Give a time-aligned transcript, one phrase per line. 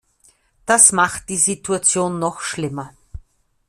[0.65, 2.91] Das macht die Situation noch schlimmer.